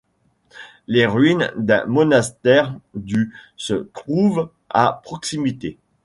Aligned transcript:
Les 0.87 1.05
ruines 1.05 1.51
d'un 1.57 1.85
monastère 1.85 2.73
du 2.95 3.35
se 3.55 3.75
trouvent 3.93 4.49
à 4.71 4.99
proximité. 5.03 5.77